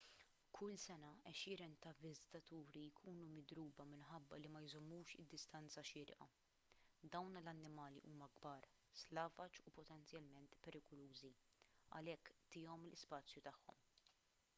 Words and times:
kull 0.57 0.75
sena 0.83 1.09
għexieren 1.31 1.73
ta' 1.85 1.91
viżitaturi 2.05 2.81
jkunu 2.85 3.25
midruba 3.33 3.85
minħabba 3.91 4.39
li 4.39 4.51
ma 4.55 4.61
jżommux 4.69 5.13
id-distanza 5.25 5.83
xierqa 5.91 6.29
dawn 7.17 7.39
l-annimali 7.45 8.03
huma 8.11 8.31
kbar 8.41 8.67
slavaġ 9.05 9.61
u 9.69 9.75
potenzjalment 9.79 10.57
perikolużi 10.69 11.33
għalhekk 11.99 12.35
tihom 12.57 12.89
l-ispazju 12.93 13.45
tagħhom 13.51 13.87